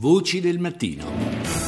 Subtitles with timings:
[0.00, 1.67] Voci del mattino.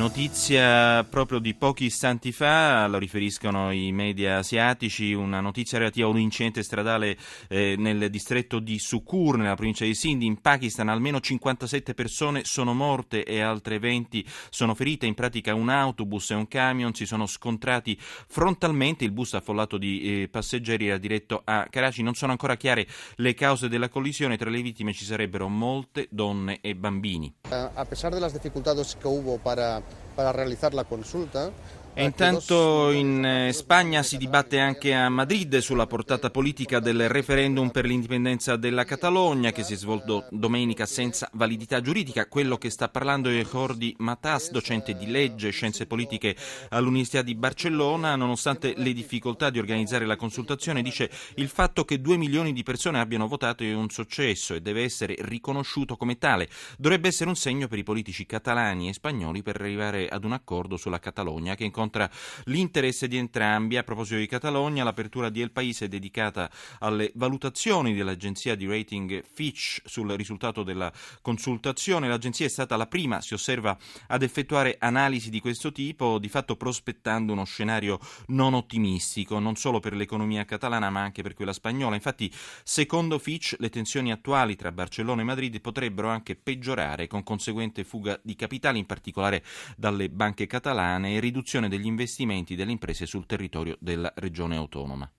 [0.00, 6.10] Notizia proprio di pochi istanti fa, lo riferiscono i media asiatici, una notizia relativa a
[6.10, 10.88] un incidente stradale eh, nel distretto di Sukur, nella provincia di Sindh, in Pakistan.
[10.88, 15.04] Almeno 57 persone sono morte e altre 20 sono ferite.
[15.04, 19.04] In pratica un autobus e un camion si sono scontrati frontalmente.
[19.04, 22.02] Il bus affollato di eh, passeggeri era diretto a Karachi.
[22.02, 22.86] Non sono ancora chiare
[23.16, 24.38] le cause della collisione.
[24.38, 27.34] Tra le vittime ci sarebbero molte donne e bambini.
[27.50, 29.82] A pesar de las dificultades que hubo para
[30.16, 31.50] para realizar la consulta
[31.92, 37.70] E intanto in eh, Spagna si dibatte anche a Madrid sulla portata politica del referendum
[37.70, 42.26] per l'indipendenza della Catalogna che si è svolto domenica senza validità giuridica.
[42.26, 46.36] Quello che sta parlando è Jordi Matas, docente di legge e scienze politiche
[46.70, 48.14] all'Università di Barcellona.
[48.14, 53.00] Nonostante le difficoltà di organizzare la consultazione, dice il fatto che due milioni di persone
[53.00, 56.48] abbiano votato è un successo e deve essere riconosciuto come tale.
[56.78, 60.76] Dovrebbe essere un segno per i politici catalani e spagnoli per arrivare ad un accordo
[60.76, 62.10] sulla Catalogna che in incontra
[62.44, 63.78] l'interesse di entrambi.
[63.78, 66.50] A proposito di Catalogna, l'apertura di El País è dedicata
[66.80, 70.92] alle valutazioni dell'agenzia di rating Fitch sul risultato della
[71.22, 72.08] consultazione.
[72.08, 73.76] L'agenzia è stata la prima, si osserva,
[74.08, 79.80] ad effettuare analisi di questo tipo, di fatto prospettando uno scenario non ottimistico, non solo
[79.80, 81.94] per l'economia catalana ma anche per quella spagnola.
[81.94, 82.30] Infatti,
[82.62, 88.18] secondo Fitch, le tensioni attuali tra Barcellona e Madrid potrebbero anche peggiorare con conseguente fuga
[88.22, 89.42] di capitali, in particolare
[89.76, 95.10] dalle banche catalane e riduzione degli investimenti delle imprese sul territorio della regione autonoma.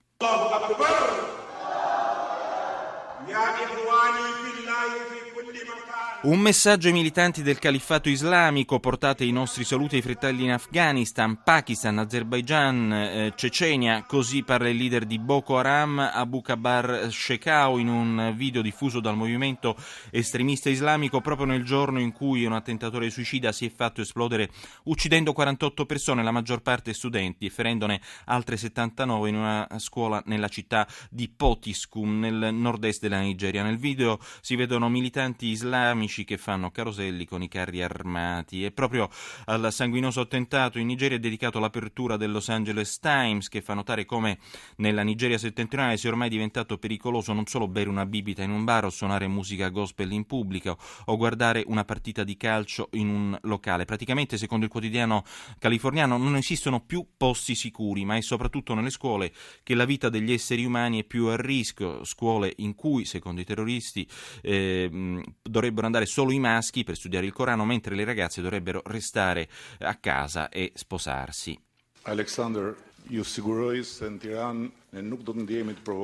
[6.24, 11.42] Un messaggio ai militanti del califfato islamico, portate i nostri saluti ai fratelli in Afghanistan,
[11.42, 17.88] Pakistan, Azerbaijan, eh, Cecenia, così parla il leader di Boko Haram, Abu Kabar Shekau, in
[17.88, 19.74] un video diffuso dal movimento
[20.12, 24.48] estremista islamico proprio nel giorno in cui un attentatore suicida si è fatto esplodere
[24.84, 30.46] uccidendo 48 persone, la maggior parte studenti, e ferendone altre 79 in una scuola nella
[30.46, 33.64] città di Potiskum, nel nord-est della Nigeria.
[33.64, 38.64] Nel video si vedono militanti islamici amici che fanno caroselli con i carri armati.
[38.64, 39.08] E proprio
[39.46, 44.04] al sanguinoso attentato in Nigeria è dedicato l'apertura del Los Angeles Times, che fa notare
[44.04, 44.38] come
[44.76, 48.84] nella Nigeria settentrionale sia ormai diventato pericoloso non solo bere una bibita in un bar
[48.84, 53.86] o suonare musica gospel in pubblico o guardare una partita di calcio in un locale.
[53.86, 55.24] Praticamente, secondo il quotidiano
[55.58, 60.32] californiano, non esistono più posti sicuri, ma è soprattutto nelle scuole che la vita degli
[60.32, 64.06] esseri umani è più a rischio, scuole in cui, secondo i terroristi,
[64.42, 69.48] eh, dovrebbero andare solo i maschi per studiare il Corano, mentre le ragazze dovrebbero restare
[69.80, 71.58] a casa e sposarsi.
[72.02, 72.76] Alexander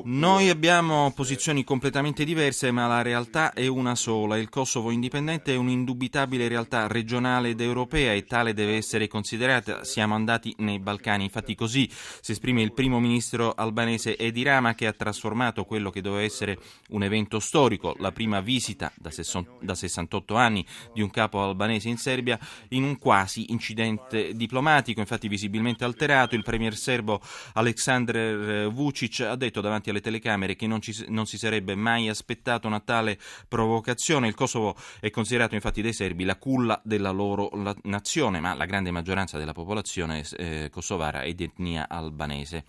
[0.04, 4.38] noi abbiamo posizioni completamente diverse, ma la realtà è una sola.
[4.38, 9.84] Il Kosovo indipendente è un'indubitabile realtà regionale ed europea e tale deve essere considerata.
[9.84, 11.24] Siamo andati nei Balcani.
[11.24, 16.00] Infatti così si esprime il primo ministro albanese Edi Rama che ha trasformato quello che
[16.00, 21.90] doveva essere un evento storico, la prima visita da 68 anni di un capo albanese
[21.90, 22.38] in Serbia,
[22.68, 25.00] in un quasi incidente diplomatico.
[25.00, 27.20] Infatti visibilmente alterato, il premier serbo
[27.52, 32.67] Aleksandr Vucic ha detto davanti alle telecamere che non, ci, non, si sarebbe mai aspettato
[32.67, 33.17] una tale
[33.47, 34.27] provocazione.
[34.27, 38.65] Il Kosovo è considerato infatti dai serbi la culla della loro la, nazione, ma la
[38.65, 42.63] grande maggioranza della popolazione eh, kosovara è di etnia albanese.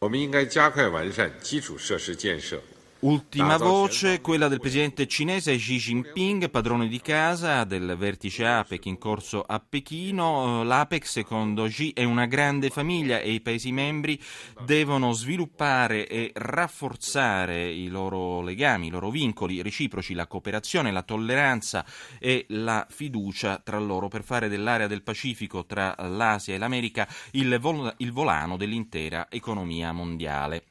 [0.00, 2.60] 我们应该加快完善基础设施建设。
[3.01, 8.97] Ultima voce, quella del presidente cinese Xi Jinping, padrone di casa del vertice APEC in
[8.97, 10.63] corso a Pechino.
[10.63, 14.21] L'APEC, secondo Xi, è una grande famiglia e i Paesi membri
[14.65, 21.85] devono sviluppare e rafforzare i loro legami, i loro vincoli reciproci, la cooperazione, la tolleranza
[22.19, 27.59] e la fiducia tra loro per fare dell'area del Pacifico tra l'Asia e l'America il,
[27.59, 30.65] vol- il volano dell'intera economia mondiale.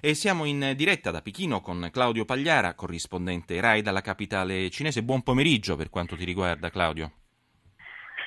[0.00, 5.02] E siamo in diretta da Pechino con Claudio Pagliara, corrispondente RAI dalla capitale cinese.
[5.02, 7.23] Buon pomeriggio per quanto ti riguarda, Claudio.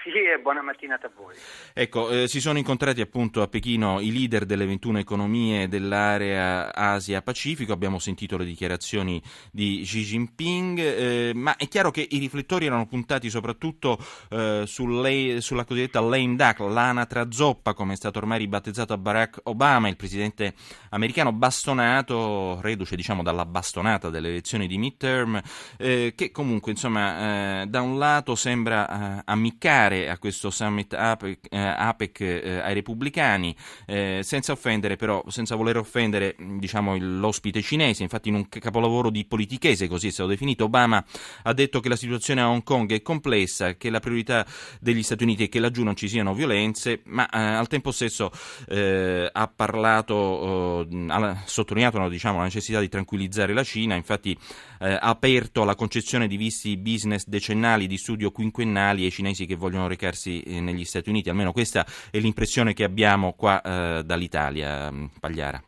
[0.07, 1.35] Sì, buona mattinata a voi.
[1.73, 7.73] Ecco, eh, si sono incontrati appunto a Pechino i leader delle 21 economie dell'area Asia-Pacifico,
[7.73, 9.21] abbiamo sentito le dichiarazioni
[9.51, 13.97] di Xi Jinping, eh, ma è chiaro che i riflettori erano puntati soprattutto
[14.29, 19.89] eh, sulla cosiddetta lame duck, l'anatra zoppa, come è stato ormai ribattezzato a Barack Obama,
[19.89, 20.53] il presidente
[20.91, 25.41] americano bastonato, reduce diciamo dalla bastonata delle elezioni di midterm,
[25.77, 30.93] eh, che comunque insomma eh, da un lato sembra eh, ammiccare dare a questo summit
[30.93, 33.55] APEC, eh, APEC eh, ai repubblicani,
[33.85, 39.25] eh, senza offendere però, senza voler offendere diciamo, l'ospite cinese, infatti in un capolavoro di
[39.25, 41.03] politichese, così è stato definito, Obama
[41.43, 44.45] ha detto che la situazione a Hong Kong è complessa, che la priorità
[44.79, 48.31] degli Stati Uniti è che laggiù non ci siano violenze, ma al tempo stesso
[48.67, 54.37] ha parlato, ha sottolineato diciamo, la necessità di tranquillizzare la Cina, infatti
[54.79, 59.86] ha aperto la concezione di visti business decennali, di studio quinquennali ai cinesi che vogliono
[59.87, 65.05] recarsi eh, negli Stati Uniti, almeno questa è l'impressione che abbiamo qua eh, dall'Italia, mm,
[65.19, 65.63] Pagliara.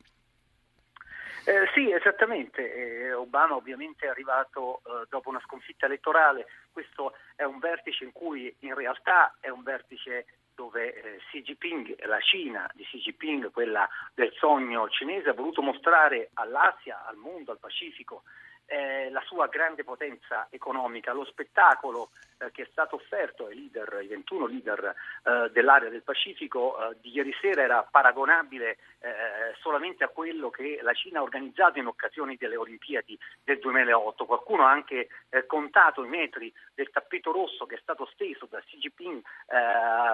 [1.49, 2.73] Eh, sì, esattamente.
[2.73, 6.45] Eh, Obama ovviamente è arrivato eh, dopo una sconfitta elettorale.
[6.71, 12.05] Questo è un vertice in cui in realtà è un vertice dove eh, Xi Jinping,
[12.05, 17.51] la Cina di Xi Jinping, quella del sogno cinese, ha voluto mostrare all'Asia, al mondo,
[17.51, 18.23] al Pacifico
[18.69, 23.91] eh, la sua grande potenza economica, lo spettacolo eh, che è stato offerto ai leader,
[23.95, 30.03] ai 21 leader eh, dell'area del Pacifico eh, di ieri sera era paragonabile eh, solamente
[30.03, 34.25] a quello che la Cina ha organizzato in occasione delle Olimpiadi del 2008.
[34.25, 38.59] Qualcuno ha anche eh, contato i metri del tappeto rosso che è stato steso da
[38.59, 39.21] Xi Jinping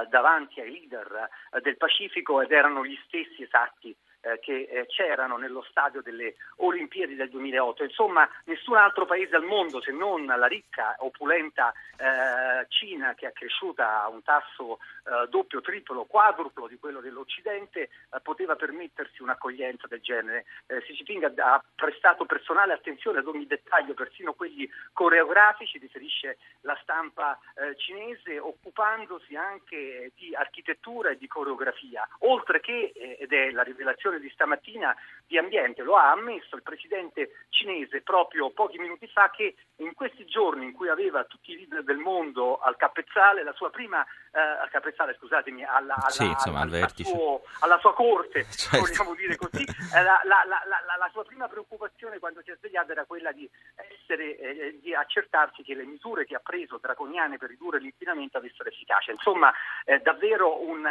[0.10, 1.30] davanti ai leader
[1.62, 7.16] del Pacifico ed erano gli stessi esatti eh, che eh, c'erano nello stadio delle Olimpiadi
[7.16, 7.84] del 2008.
[7.84, 13.34] Insomma, nessun altro paese al mondo, se non la ricca, opulenta eh, Cina, che è
[13.34, 17.90] cresciuta a un tasso eh, doppio, triplo, quadruplo di quello dell'Occidente, eh,
[18.24, 20.46] poteva permettersi un'accoglienza del genere.
[20.66, 26.38] Eh, Xi Jinping ha, ha prestato personale attenzione ad ogni dettaglio, persino quelli coreografici, riferisce
[26.62, 27.38] la stampa
[27.78, 34.20] cinese, occupandosi anche di architettura e di coreografia, oltre che, ed è la rivelazione trasmissione
[34.20, 34.96] di stamattina
[35.28, 40.26] di ambiente, lo ha ammesso il presidente cinese proprio pochi minuti fa che in questi
[40.26, 44.40] giorni in cui aveva tutti i leader del mondo al capezzale, la sua prima eh,
[44.40, 48.86] al capezzale, scusatemi, alla, alla, sì, insomma, al alla, suo, alla, sua corte, certo.
[48.86, 53.06] vogliamo dire così, eh, la, la, la, sua prima preoccupazione quando si è svegliato era
[53.06, 57.80] quella di essere, eh, di accertarsi che le misure che ha preso draconiane per ridurre
[57.80, 59.12] l'inquinamento avessero efficacia.
[59.12, 59.52] Insomma,
[59.86, 60.86] eh, davvero un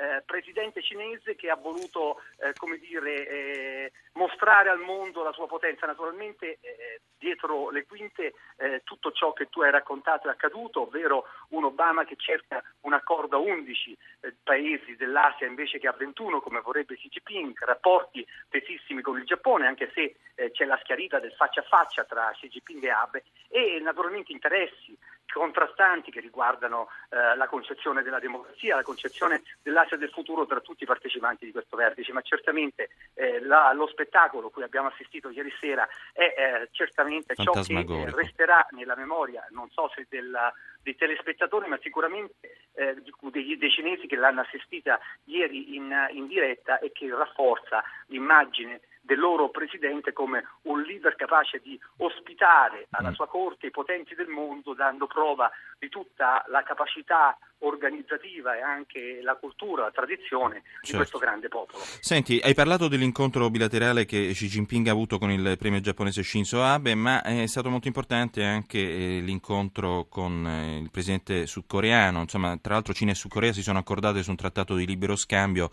[0.00, 5.46] eh, presidente cinese che ha voluto eh, come dire, eh, mostrare al mondo la sua
[5.46, 5.84] potenza.
[5.86, 11.24] Naturalmente eh, dietro le quinte eh, tutto ciò che tu hai raccontato è accaduto, ovvero
[11.50, 16.40] un Obama che cerca un accordo a 11 eh, paesi dell'Asia invece che a 21
[16.40, 20.16] come vorrebbe Xi Jinping, rapporti tesissimi con il Giappone anche se
[20.52, 24.96] c'è la schiarita del faccia a faccia tra Xi Jinping e Abe e naturalmente interessi
[25.32, 30.82] contrastanti che riguardano eh, la concezione della democrazia, la concezione dell'Asia del futuro tra tutti
[30.82, 35.52] i partecipanti di questo vertice, ma certamente eh, la, lo spettacolo cui abbiamo assistito ieri
[35.60, 40.96] sera è eh, certamente ciò che eh, resterà nella memoria, non so se della, dei
[40.96, 42.96] telespettatori, ma sicuramente eh,
[43.30, 48.80] dei, dei, cinesi che l'hanno assistita ieri in, in diretta e che rafforza l'immagine
[49.10, 53.14] del loro presidente come un leader capace di ospitare alla mm.
[53.14, 59.20] sua corte i potenti del mondo, dando prova di tutta la capacità organizzativa e anche
[59.22, 60.90] la cultura, la tradizione certo.
[60.90, 61.82] di questo grande popolo.
[62.00, 66.62] Senti, hai parlato dell'incontro bilaterale che Xi Jinping ha avuto con il premio giapponese Shinzo
[66.62, 72.20] Abe, ma è stato molto importante anche eh, l'incontro con eh, il presidente sudcoreano.
[72.20, 75.70] Insomma, tra l'altro Cina e Sudcorea si sono accordate su un trattato di libero scambio,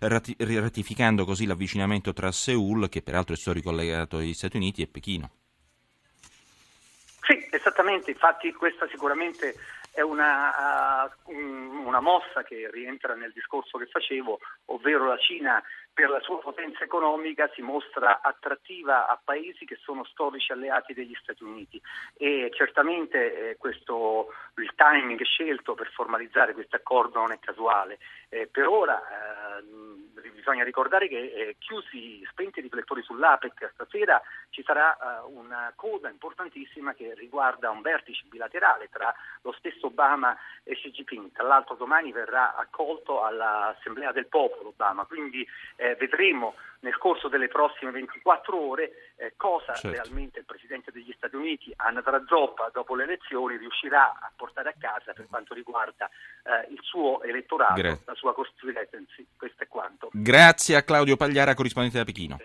[0.00, 5.30] ratificando così l'avvicinamento tra Seoul, che peraltro è storico collegato agli Stati Uniti, e Pechino.
[7.22, 9.54] Sì, esattamente, infatti questa sicuramente
[9.92, 15.62] è una, uh, una, mossa che rientra nel discorso che facevo, ovvero la Cina
[15.92, 21.16] per la sua potenza economica si mostra attrattiva a paesi che sono storici alleati degli
[21.20, 21.80] Stati Uniti
[22.16, 27.98] e certamente eh, questo, il timing scelto per formalizzare questo accordo non è casuale.
[28.28, 29.62] Eh, per ora eh,
[30.28, 36.08] bisogna ricordare che eh, chiusi, spenti i riflettori sull'APEC stasera ci sarà eh, una cosa
[36.08, 41.32] importantissima che riguarda un vertice bilaterale tra lo stesso Obama e Xi Jinping.
[41.32, 45.46] Tra l'altro domani verrà accolto all'Assemblea del Popolo Obama, quindi
[45.76, 49.90] eh, vedremo nel corso delle prossime 24 ore eh, cosa certo.
[49.90, 54.74] realmente il Presidente degli Stati Uniti, Anna Trazzoppa, dopo le elezioni riuscirà a portare a
[54.78, 56.08] casa per quanto riguarda
[56.42, 59.26] eh, il suo elettorato, Gra- la sua constituency.
[59.36, 60.08] Questo è quanto.
[60.12, 62.40] Grazie a Claudio Pagliara, corrispondente da Pechino.